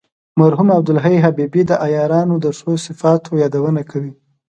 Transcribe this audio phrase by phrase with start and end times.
[0.39, 4.11] مرحوم عبدالحی حبیبي د عیارانو د ښو صفاتو یادونه کوي.